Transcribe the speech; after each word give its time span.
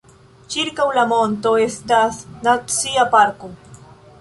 Ĉirkaŭ 0.53 0.87
la 0.99 1.03
monto 1.11 1.53
estas 1.65 2.17
nacia 2.49 3.07
parko. 3.17 3.53